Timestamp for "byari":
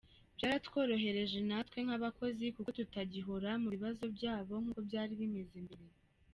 4.87-5.13